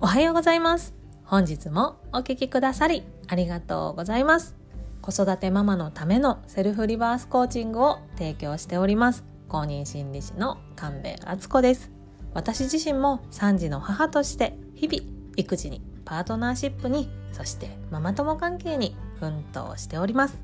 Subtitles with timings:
[0.00, 0.94] おはようございます。
[1.24, 4.54] 本日もお聞きくださりありがとうございます。
[5.02, 9.24] 子育てママのためのセルフリバースコーチングを提供しております。
[9.48, 11.90] 公認心理師の神戸敦子です。
[12.32, 15.02] 私自身も3児の母として日々
[15.34, 20.38] 育児にパートナーシップにそしてママ友関係に奮闘しております。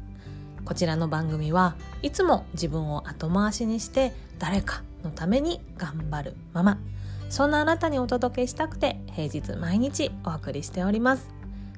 [0.65, 6.79] こちらの番組はいつも自分を後回しにして誰かのために頑張るママ。
[7.35, 11.29] そんなあなたにお届けしたくて平日毎日お送りしております。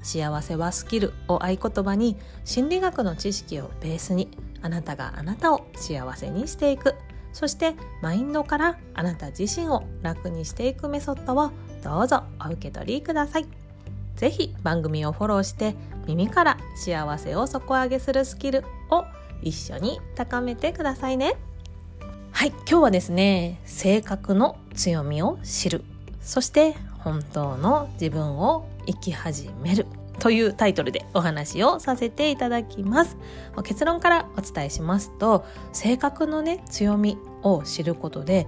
[0.03, 4.29] 幸せはスキルを合言葉に心理学の知識をベースに
[4.61, 6.95] あなたがあなたを幸せにしていく。
[7.33, 11.51] そしてマインドからあなた自身を楽にしていくメソッドを
[11.83, 13.47] どうぞお受け取りください。
[14.15, 15.75] ぜひ番組をフォローして
[16.07, 19.07] 耳から幸せを底上げするスキルを
[19.41, 21.35] 一緒に高めてくださいね。
[22.37, 25.85] はい今日はですね性格の強みを知る。
[26.21, 29.87] そして本当の自分を生き始める。
[30.19, 33.17] というタイトルでお話をさせていただきます。
[33.65, 38.47] 結論からお伝えしますと性格のね強みを知ることで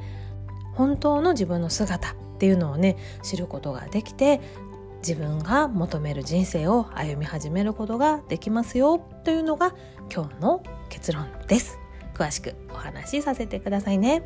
[0.75, 4.43] 本当の自分の姿っていうのをね知ることができて
[4.99, 8.99] 自分が求める人生を歩み始めることができますよ。
[9.25, 9.75] というのが
[10.15, 11.79] 今日の結論です。
[12.19, 14.23] 詳しくお話しさせてくださいね。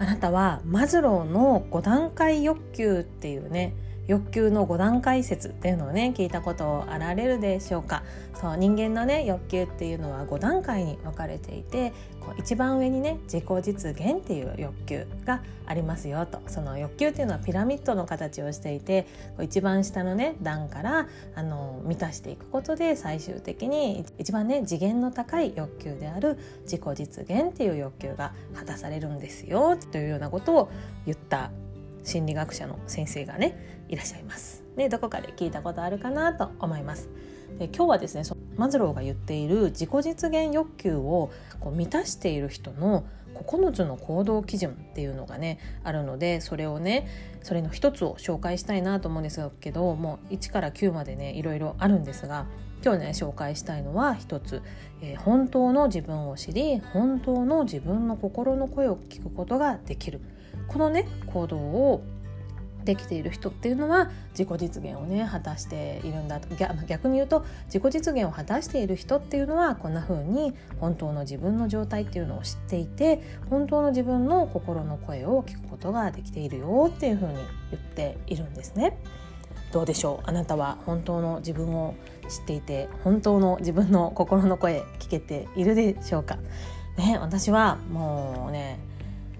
[0.00, 3.74] あなたはマズローの5段階欲求っていうね
[4.08, 8.02] 欲求の5段階説っていうのをね聞いたことあられるでしょうか。
[8.34, 16.40] そう人間のね欲求っていうのは5段階に分かれていてこう一番上にね自己実現っていう欲求がありますよと。
[16.46, 19.02] その欲求っていうのはピラミッドの形をしていて
[19.36, 30.70] こう一番下のね段からあの満たしていくことで最終的に一番ね次元の高い欲求である自己実現っていう欲求が果たされるんですよというようなことを
[31.04, 31.50] 言った
[32.08, 34.64] 心理学者の先生がねいらっしゃいます。
[34.76, 37.08] でどこかで聞いたことあるかなと思います。
[37.58, 38.22] で今日はですね
[38.56, 41.30] マズローが言っている自己実現欲求を
[41.60, 43.04] こう満たしている人の
[43.34, 47.08] 9つの行動基準っていうのがねあるのでそれをね
[47.42, 52.46] それの一つを紹介したいなと思うんですけどもう1から9までねいろいろあるんですが
[52.84, 54.62] 今日ね紹介したいのは一つ、
[55.02, 60.20] えー、本当の自分を知り本当の自分の心の声を聞くことができる
[60.68, 62.04] このね行動を
[62.84, 66.48] できている人っていうのは自己実現をね果たしているんだと。
[66.86, 73.20] 逆に言うと自己実現を果たしている人っていうのはこんな風に本当の自分の状態っていうのを知っていて
[73.50, 77.44] 本当の自分の心の声を聞くことができているよっていう風に言
[77.78, 78.96] っているんですね。
[79.70, 80.28] どうでしょう？
[80.28, 81.94] あなたは本当の自分を
[82.26, 86.38] 知っていて本当の自分の心の声聞けているでしょうか？
[86.96, 88.78] ね私はもうね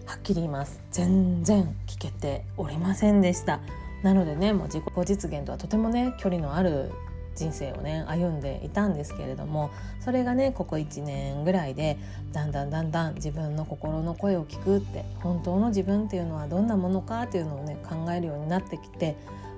[0.08, 0.80] はっきり言います。
[0.90, 3.60] 全然聞けておりませんでした。
[4.02, 6.90] なのでねもう自己実現とはとてもね距離のある
[7.34, 9.70] 人生をね歩んでいたんですけれども
[10.00, 11.98] それがねここ1年ぐらいで
[12.32, 19.14] だんだんだんだん自分の心の声を聞くって本当の自分っていうのはどんなものかっていうのをね考えるようになってきて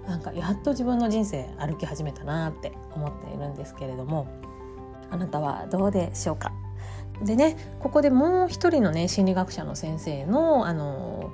[0.08, 4.26] なんかやっと自分の人生歩き始めたなって思っているんですけれども
[5.12, 6.52] あなたはどうでしょうか？
[7.22, 11.30] でねここでもう一人のね心理学者の先生のあの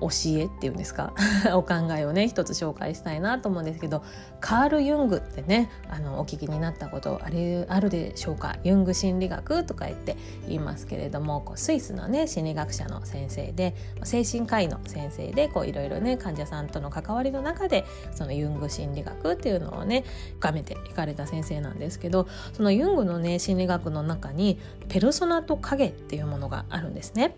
[0.00, 1.12] 教えっていうんですか？
[1.54, 4.02] お考えをね一つ紹介したいなと思うんですけど
[4.40, 8.56] カール・ユングってねあのお聞きになったことあるあるでしょうか？
[8.64, 10.16] ユング心理学とか言って
[10.46, 17.84] 言いますけれどもこうスイスのね心理学者の先生で精神科医の先生でいろいろね患者さんとの関わりの中で
[18.14, 20.04] そのユング心理学っていうのをね
[20.38, 27.36] 深めていかれた先生なんですけどそのユングのね心理学の中にペルソナと影っていうものがあるんですね。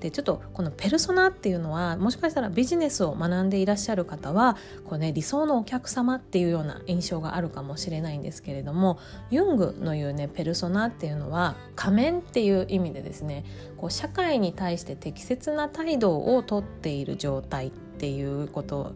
[0.00, 8.98] でちょっとこのペルソナっていうのはもしかしたらビジネスを学んでいらっしゃる方はこう、ね、理想のお客様っていうような印象があるかもしれないんですけれども
[9.30, 13.44] ユングの言うねペルソナっていうのは仮面っていう意味でですね
[13.76, 18.94] こう社会に対して適切な態度をとっている状態っていうこと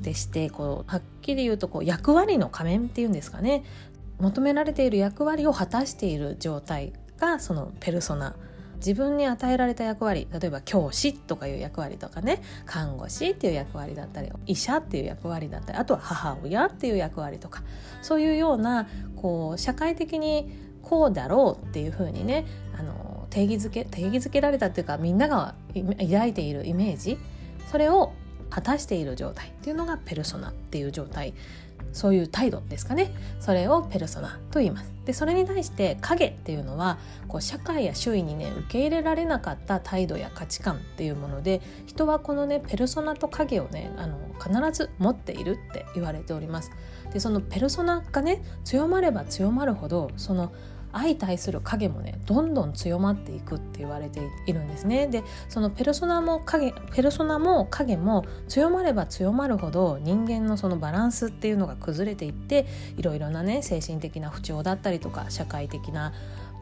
[0.00, 3.64] でしてこうはっきり言うとこう役割の仮面っていうんですかね
[4.18, 8.34] 求められている役割を果たしている状態がそのペルソナ
[8.80, 17.62] 自分に与えられた役割例えば教師とかいう役割とかね看護師っていう役割だったり医者っていう役割だったりあとは母親っていう役割とか
[18.02, 20.50] そういうようなこう社会的に
[20.82, 22.46] こうだろうっていうふうにね
[22.78, 27.18] あの定義づけ定義づけられたっていうかみんなが抱いているイメージ
[27.70, 28.12] それを
[28.48, 31.34] 果たしている状態っていうのがペルソナっていう状態
[31.92, 33.12] そういう態度ですかね。
[33.40, 34.92] それをペルソナと言います。
[35.04, 46.70] でそれに対して影っていうのはこう社会や周囲にね受け入れられなかった態度や価値観っていうもので人はこのねペルソナと影をねあの必ず持っているって言われております。
[47.12, 50.52] でそのペルソナがね強まれば強まるほどその
[50.92, 62.66] 相対する影もねどんどん強まっていくって言われているんですねでそのペルソナも影ペルソナも影も強まれば強まるほど人間のそのバランスっていうのが崩れていって
[62.96, 66.12] いろいろなね精神的な不調だったりとか社会的な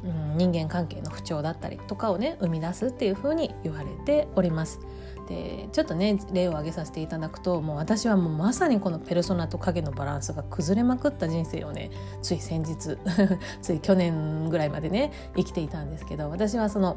[0.05, 4.81] うん、人間関係の不調だったりとかをね生み出すっていうふうに言われております。
[5.29, 11.91] でちょっとね例を挙げさせていただくともう私はもうまさにこのペルソナと影のバランスが崩れまくった人生をね
[12.23, 12.97] つい先日
[13.61, 16.97] つい去年ぐらいまでね生きていたんですけど私はその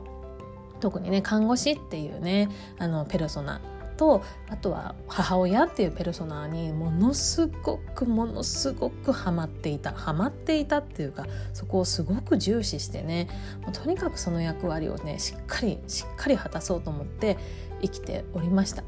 [0.79, 2.49] 特にね看護師っていうね
[2.79, 3.59] あのペルソナ
[3.97, 13.27] とあとは母親っていうペルソナにものすごくものすごくハマっていたハマっていたっていうかそこをすごく重視してね
[13.73, 17.37] とにかくその役割をねしっかりしっかり果たそうと思って
[17.81, 18.83] 生きておりました。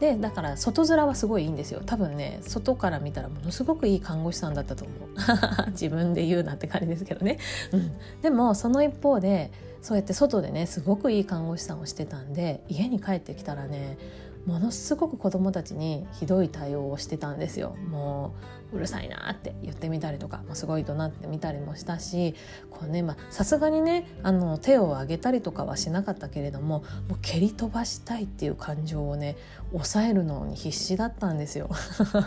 [0.00, 1.82] でだから外面はすごいいいんですよ。
[1.84, 4.98] 多分ね外から見たらものすごくいい看護師さんだったと思う。
[5.72, 7.38] 自分で言うなって感じですけどね、
[7.72, 7.92] うん、
[8.22, 9.50] でもその一方で
[9.82, 13.98] そうやって外でねすごくいい看護師さんをしてたんで家に帰ってきたらね
[14.48, 17.76] ものすごく子どもたちにひどい対応をしてたんですよ。
[17.90, 18.32] も
[18.72, 22.34] ううるさいなって言ってみたりとか、もうすごい怒鳴ってみたりもしたし
[22.70, 29.36] こうねさすがにねあの手を挙げたりとかはしなかったけれどももう蹴り飛ばしたいっていう感情をね
[29.72, 31.68] 抑えるのに必死だったんですよ。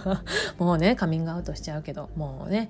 [0.60, 2.70] もうねカミングアウトしちゃうけどもうね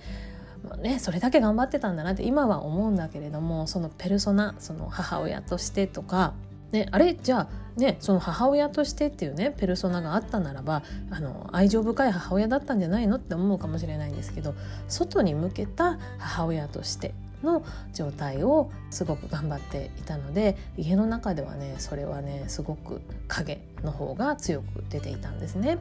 [0.81, 6.35] ね、それだけ頑張ってたんだなって今は思うんだけれどもそのペルソナその母親としてとか
[6.71, 7.15] ね、あれ？
[7.15, 14.53] じゃあねその母親としてっていうねペルソナがあったならばあの愛情深い母親だったんじゃないのって思うかもしれないんですけど
[14.87, 17.13] 外に向けた母親として
[17.43, 17.63] の
[17.93, 25.77] 状態をすごく頑張っていたので家の中ではねそれはねすごく影の方が強く出ていたんですね。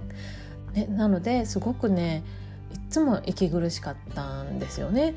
[0.73, 2.23] ねなのですごくね
[2.73, 5.15] いつも息苦しかったんですよね。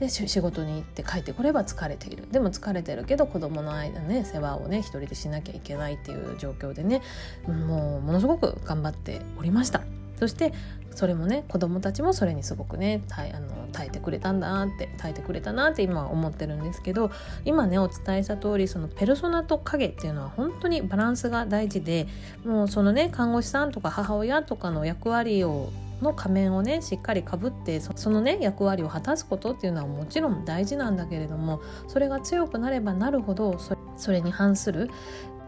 [0.00, 2.26] で仕事に行って帰ってこれば疲れている。
[2.30, 7.02] でも疲れてるけど子供の間ね世話をね一人でしなきゃいけないっていう状況でね
[7.46, 9.82] もうものすごく頑張っておりました。
[10.22, 10.52] そして
[10.94, 17.10] それもね子供たちもそれにすごくね耐あの耐えてくれたんだなって耐えてくれたなって今は思ってるんですけど
[17.44, 22.06] 今ねお伝えした通りそのペルソナと影っていうのは本当にバランスが大事で
[22.44, 33.58] もうそのね看護師さんとか母親とかの役割をの仮面をねしっかりかぶってそのね役割を果たすことっていうのはもちろん大事なんだけれどもそれが強くなればなるほど
[33.96, 34.90] それに反する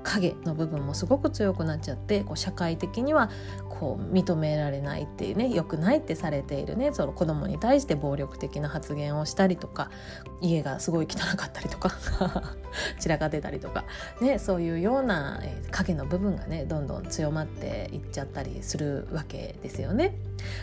[0.04, 3.30] 影の部分もすごく強くなっちゃってこう社会的には
[3.68, 9.90] こう認められないっていうね良くないってされているねその子供に対して暴力的な発言をしたりとか
[10.40, 11.90] 家がすごい汚かったりとか
[13.00, 13.84] 散らかってたりとか、
[14.20, 15.40] ね、そういうような、
[15.70, 20.16] 影の部分がねどんどん強まっていっちゃったりするわけですよね。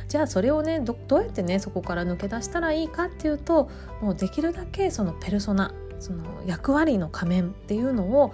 [0.07, 3.69] じゃあそれをねどうやってねそこから抜け出したらいいかっていうと
[4.01, 8.33] もうできるだけそのペルソナその役割の仮面っていうのを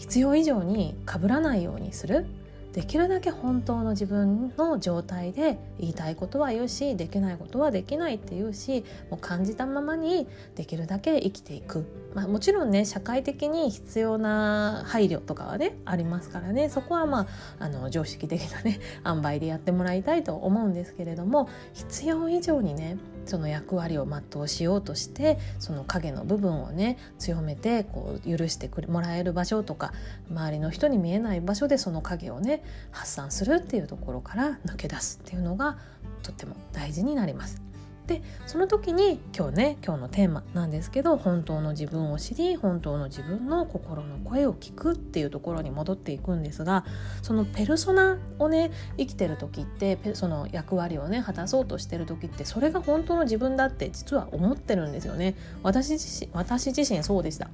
[0.00, 2.24] 必要以上にかぶらないようにする。
[2.72, 11.84] できるだけ本当の自分の状態で言いたいことは言うしできないことはできないって言うしもう感じたままにできるだけ生きていく、
[12.14, 16.68] まあ、もちろんね社会的に必要な配慮とかはねありますからね。
[16.68, 17.26] そこはま
[17.58, 29.92] ああの常識的なね 塩梅でやってもらいたいと思うんですけれども必要以上にねその役割を全うしようとしてその影の部分をね強めてこう許してもらえる場所とか
[30.30, 32.59] 周りの人に見えない場所でその影をね
[32.90, 35.78] 発散するっていうところから抜け出すっていうのが
[36.22, 37.70] とっても大事になります。
[38.10, 46.84] でその時に今日ね今日のテーマなんですけど本当の自分を知り本当の自分の心の声を聞くっていうところに戻っていくんですが
[47.22, 57.48] そのペルソナをね生きてる時ってその役割をね果たそうとしてる時ってそれが本当の自分だって実は思ってるんですよね私自身私自身そうでした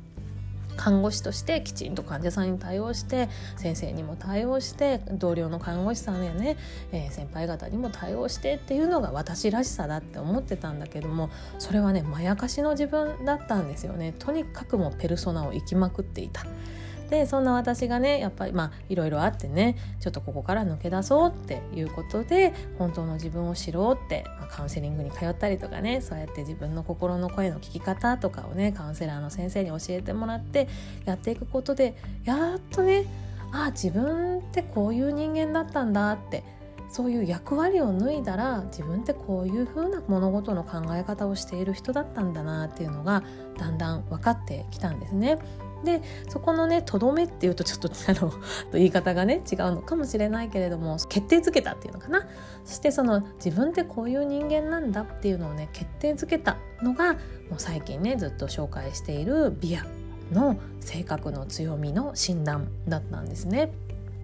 [0.76, 6.56] 看護師としてきちんと患者さんに対応して先生にも対応して同僚の看護師さんやね、
[6.92, 16.44] えー、先輩方にも対応してっていうのが私らしさだって思ってたんだけどもそれはねまやかしの自分だったんですよねとにかくもペルソナを生きまくっていた。
[17.08, 30.68] でそんな私がねやっぱりまあいろいろあってねちょっとここから抜け出そうっていうことで本当の自分を知ろうって、まあ、カウンセリングに通ったりとかねそうやって自分の心の声の聞き方とかをねカウンセラーの先生に教えてもらって
[31.04, 33.04] やっていくことでやっとね
[33.52, 36.42] ああ自分ってこういう人間だったんだって
[36.88, 43.22] そういう役割を脱いだら自分ってこういう風な物事の考え方をしている人だったんだなっていうのが
[43.58, 45.38] だんだん分かってきたんですね。
[45.86, 48.32] でそこのねとどめっていうとちょっと あの
[48.72, 52.26] 言い方がね違うのかもしれないけれども決定づけたっていうのかな
[52.66, 57.18] そしてその自分ってこういう人間なんだっていうのをね決定づけたのがもう
[57.58, 59.86] 最近ねずっと紹介しているビア
[60.32, 63.70] の性格の強みの診断だったんですね。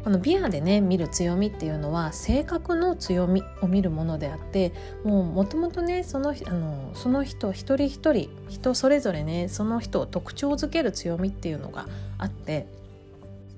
[0.05, 4.73] このビアでね見る強みっていうのは性格の強みを見るものであって
[5.05, 11.87] もうもともとねそのあのその人一人一人人それぞれねその人を特徴づける強みっていうのが
[12.19, 12.67] あって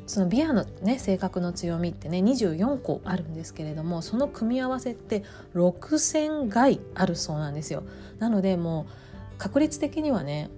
[0.06, 5.24] そのビアのね性格の強みってね24個あるんですけれどもその組み合わせって
[5.54, 7.84] 6,000害あるそうなんですよ。
[8.18, 10.50] なのでもう確率的にはね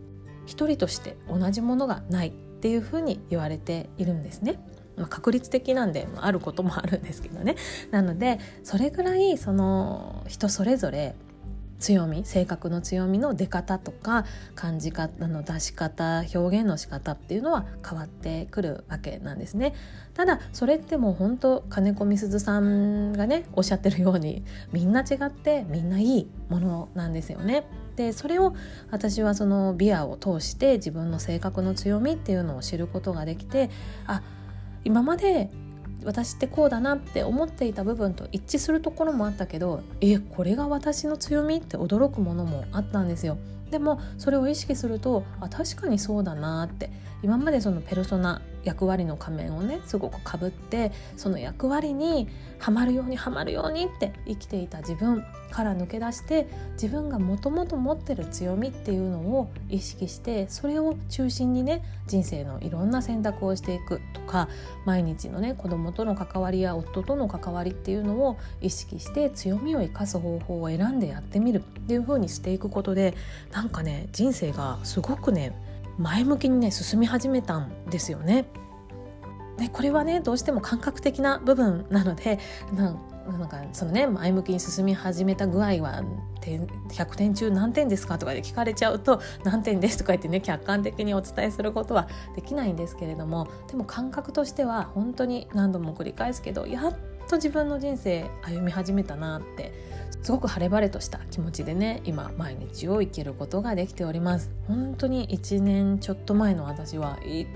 [0.46, 4.60] 一人として同じものがないっていうふうに言われているんですね。
[4.96, 7.56] まあ、確率的なんで、まあ、あることもあるんですけどね
[7.90, 11.14] なのでそれぐらいその人それぞれ
[11.78, 14.24] 強み性格の強みの出方とか
[14.54, 19.74] 感じ方の出し方表現の仕方っていうのは変わってくるわけなんですね。
[20.14, 27.64] ただそれってもう本当金子みすずさんがねおっしゃってるようにみんな違ってみんないいものなんですよね。
[27.96, 28.54] でそれを
[28.90, 33.70] 私はそのビアを通して自分の性格の強みっていうのを知ることができて
[34.06, 34.22] あ
[34.86, 35.50] 今まで
[36.04, 43.36] 私ってこうだなって思っていた部分と一致するところもあったけどえこれが私の強みって驚くものもあったんですよ。
[43.72, 46.88] でもそれを意識するとあ確かにそうだなって
[47.24, 64.49] 今までそのペルソナ役割の仮面をねすごくかぶってその役割にはまるようにはまるようにって生きていた自分から抜け出して自分がもともと持ってる強みっていうのを意識してそれを中心にね人生のいろんな選択をしていくとか
[64.85, 73.14] 毎日のね子供との関わりや夫との関わりっていうのを意識して強みを生かす方法を選んでやってみるっていう風にしていくことで
[73.52, 75.56] なんかね人生がすごくね
[75.98, 78.46] 前向きにね進み始めたんですよね。
[79.58, 82.38] でこれはねどうしても感覚的な部分なので
[82.76, 86.02] なんかそのね前向きに進み始めた具合は
[86.42, 96.94] 100点中何点ですかとかで聞かれちゃうと何点ですとか言ってね客観的にお伝えすることはできないんですけれどもでも感覚としては本当に何度も繰り返すけどやっ
[97.28, 99.73] と自分の人生歩み始めたなって
[100.23, 104.50] すごく晴れ晴れとした気持ちでね今毎日を生きることができております。
[104.66, 107.47] 本当に1年ちょっと前の私はい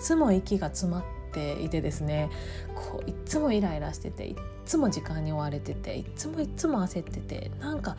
[0.00, 2.30] つも息が詰まっていてですね
[2.74, 7.96] こういつもイライラしてていつも時間に追われてていつもいつも焦っててなんか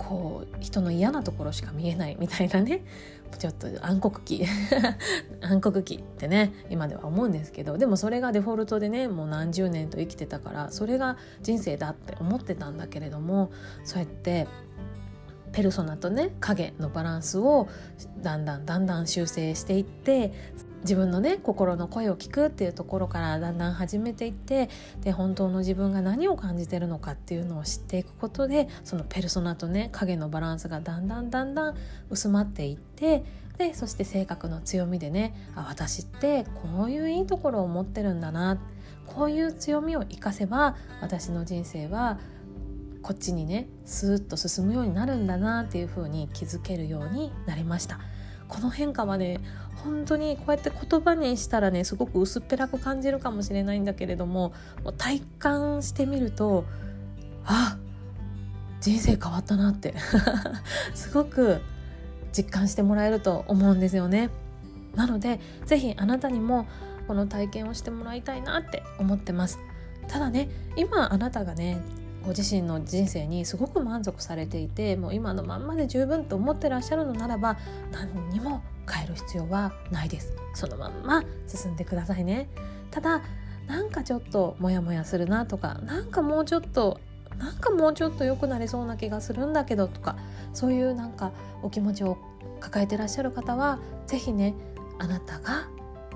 [0.00, 2.82] こう人の嫌なところしか見えないみたいなね。
[3.38, 4.44] ちょっと暗黒期。
[5.42, 7.76] 暗黒期ってね今では思うんですけど。
[7.76, 13.50] でもそれがデフォルトでねもう何十年と生きてたからそれが人生だって思ってたんだけれども
[13.84, 14.48] そうやって
[15.52, 17.68] ペルソナとね影のバランスを
[18.22, 20.32] だんだんだんだん修正していって
[20.82, 24.70] 自分のね心の声を聞くっていうところからだんだん始めていって
[25.02, 31.74] で本当の自分が何を感じてるのかっていうのを知っていくことでそのペルソナとね影のバランスがだんだんだんだん
[32.08, 33.24] 薄まっていって
[33.58, 38.58] でそして性格の強みでねあ私ってこういういいところを持ってるんだな
[39.06, 42.18] こういう強みを生かせば私の人生は
[43.02, 48.00] こっちにねスーッと進むようになるんだなっていうふうに気づけるようになりました。
[48.50, 49.40] この変化はね
[49.84, 54.52] 本当にこうやって言葉にしたらねすごく薄っぺらく感じるかもしれないんだけれども
[54.84, 56.64] もう体感してみると
[57.46, 57.78] あ
[58.80, 59.94] 人生変わったなって
[60.94, 61.60] すごく
[62.32, 64.30] 実感してもらえると思うんですよね。
[64.94, 66.66] なので是非あなたにも
[67.06, 69.58] この体験をしてもらいたいなって思ってます。
[70.08, 71.80] ただね今あなたがね
[72.22, 77.56] ご自身の人生にすごく満足されていてもう今のまんまで十分と思ってらっしゃるのならば
[77.92, 80.32] 何にも変える必要はないです。
[80.54, 82.48] そのまんま進んでくださいね。
[82.90, 83.22] ただ
[83.66, 87.00] なんかちょっとモヤモヤするなとかなんかもうちょっと
[87.38, 90.16] なんかもうちょっと良くなりそうな気がするんだけどとか
[90.52, 92.18] そういうなんかお気持ちを
[92.60, 94.54] 抱えてらっしゃる方は是非ね
[94.98, 95.68] あなたが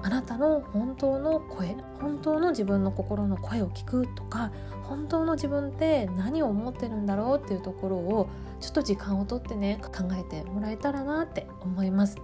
[0.04, 8.28] あなたの本当の声本当の自分の心の声を聞くとか本当の自分って何を思ってるんだろうっていうところを
[8.60, 12.18] ちょっと時間をとってね考えてもらえたらなって思います。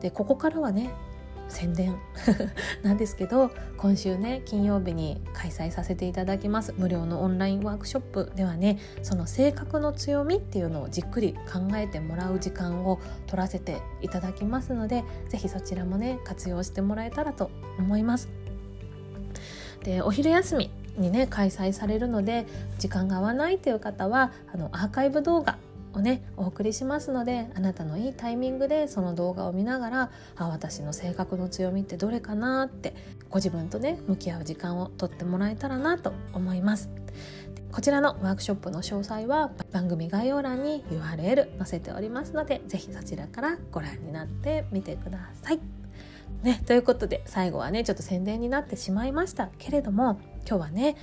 [0.00, 0.94] でここからはね
[1.48, 1.96] 宣伝
[2.82, 18.28] なんですけど今週ね金曜日に開催させていただきます無料のオンラインワークショップではねその性格の強みっていうのをじっくり考えてもらう時間を取らせていただきますので是非そちらもね活用してもらえたらと思います。
[19.82, 22.46] でお昼休みにね開催されるので
[22.78, 25.58] 時間が合わないという方はあのアーカイブ動画
[25.96, 32.94] をねお送りしますのであなたのいいタイミングでその動画を見ながらあ私の性格の強みってどれかなって
[33.30, 36.90] ご自分とね向き合う時間をとってもらえたらなと思います。
[37.72, 45.60] こちらのワークショップの詳細は番組概要欄に URL 載せておりますので是非そちらからご覧になってみてください。
[46.42, 50.96] ね、ということで最後はねちょっと宣伝になってしまいましたけれども今日はね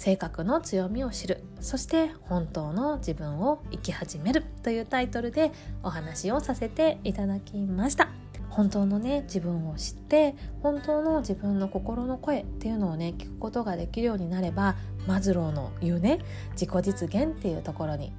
[0.00, 1.44] 性格の強みを知る。
[1.60, 4.44] そして本当の自分を生き始める。
[4.62, 5.52] というタイトルで
[5.82, 8.08] お話をさせていただきました。
[8.48, 14.74] 本当のね自分を知って本当の自分の心の声っていうのをね聞くことができるようになれば
[15.06, 16.20] マズローの言うね
[16.52, 18.10] 自己実現っていうところに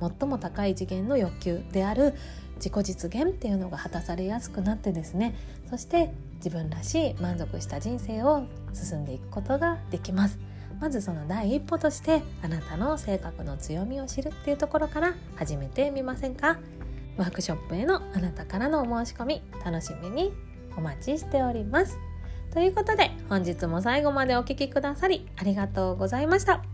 [0.00, 2.12] 最も高い次元の欲求である
[2.56, 5.34] 自己実現っていうのが果たされやすくなってですね
[5.70, 10.51] そして自分らしい満足した人生を進んでいくことができます。
[10.82, 16.58] まずその第一歩としてあなたの性格の強みを知るっていうところから始めてみませんか？
[17.16, 20.32] ワークショップへのあなたからのお申し込み楽しみに
[20.76, 21.98] お待ちしております。
[22.52, 26.64] ということで本日も最後までお聴きくださりありがとうございました。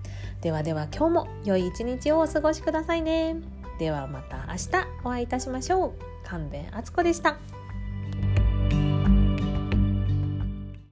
[0.41, 3.37] ではでは今日も良い一日をお過ごしくださいね。
[3.79, 5.93] ではまた明日お会いいたしましょう。
[6.25, 7.37] 神戸敦子でした。